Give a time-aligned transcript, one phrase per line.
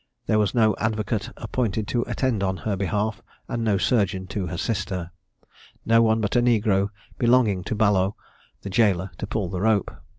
[0.25, 4.89] There was no advocate appointed to attend on her behalf, and no surgeon to assist
[4.89, 5.11] her.
[5.85, 6.89] No one but a negro,
[7.19, 8.15] belonging to Ballot,
[8.63, 9.91] the gaoler, to pull the rope.